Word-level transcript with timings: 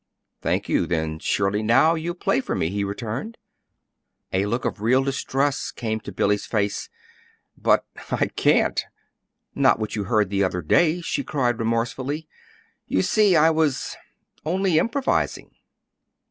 "Thank 0.41 0.67
you. 0.67 0.87
Then 0.87 1.19
surely 1.19 1.61
now 1.61 1.93
you'll 1.93 2.15
play 2.15 2.41
to 2.41 2.55
me," 2.55 2.71
he 2.71 2.83
returned. 2.83 3.37
A 4.33 4.47
look 4.47 4.65
of 4.65 4.81
real 4.81 5.03
distress 5.03 5.69
came 5.69 5.99
to 5.99 6.11
Billy's 6.11 6.47
face. 6.47 6.89
"But 7.55 7.85
I 8.09 8.29
can't 8.29 8.83
not 9.53 9.77
what 9.77 9.95
you 9.95 10.05
heard 10.05 10.31
the 10.31 10.43
other 10.43 10.63
day," 10.63 11.01
she 11.01 11.23
cried 11.23 11.59
remorsefully. 11.59 12.27
"You 12.87 13.03
see, 13.03 13.35
I 13.35 13.51
was 13.51 13.95
only 14.43 14.79
improvising." 14.79 15.51